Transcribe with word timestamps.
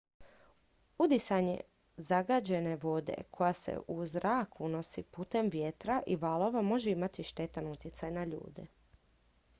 udisanje 0.97 1.59
zagađene 1.97 2.71
vode 2.75 3.17
koja 3.31 3.51
se 3.53 3.77
u 3.87 4.05
zrak 4.05 4.59
unosi 4.61 5.03
putem 5.03 5.49
vjetra 5.49 6.01
i 6.07 6.15
valova 6.15 6.61
može 6.61 6.91
imati 6.91 7.23
štetan 7.23 7.67
utjecaj 7.67 8.11
na 8.11 8.25
ljude 8.25 8.67